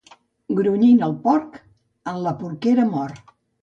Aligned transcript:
Grunyint 0.59 1.05
el 1.09 1.15
porc, 1.27 1.61
en 2.15 2.21
la 2.27 2.37
porquera 2.43 2.91
mor 2.93 3.19